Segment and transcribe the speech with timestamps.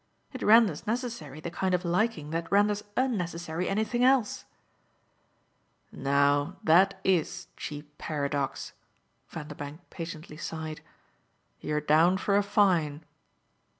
[0.33, 4.45] It renders necessary the kind of liking that renders unnecessary anything else."
[5.91, 8.73] "Now that IS cheap paradox!"
[9.29, 10.81] Vanderbank patiently sighed.
[11.59, 13.05] "You're down for a fine."